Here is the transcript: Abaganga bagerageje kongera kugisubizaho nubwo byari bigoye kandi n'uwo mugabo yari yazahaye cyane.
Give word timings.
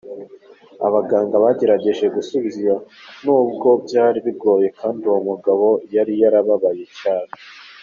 Abaganga 0.87 1.35
bagerageje 1.43 2.03
kongera 2.05 2.13
kugisubizaho 2.13 2.79
nubwo 3.23 3.69
byari 3.85 4.17
bigoye 4.25 4.67
kandi 4.79 4.99
n'uwo 5.01 5.21
mugabo 5.29 5.67
yari 5.95 6.13
yazahaye 6.21 6.85
cyane. 6.99 7.31